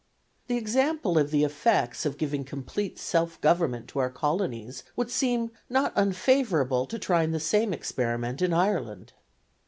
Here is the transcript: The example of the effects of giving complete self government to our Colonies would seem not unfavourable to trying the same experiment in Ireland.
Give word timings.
The 0.47 0.57
example 0.57 1.19
of 1.19 1.29
the 1.29 1.43
effects 1.43 2.07
of 2.07 2.17
giving 2.17 2.43
complete 2.43 2.97
self 2.97 3.39
government 3.39 3.87
to 3.89 3.99
our 3.99 4.09
Colonies 4.09 4.83
would 4.95 5.11
seem 5.11 5.51
not 5.69 5.93
unfavourable 5.95 6.87
to 6.87 6.97
trying 6.97 7.33
the 7.33 7.39
same 7.39 7.71
experiment 7.71 8.41
in 8.41 8.51
Ireland. 8.51 9.13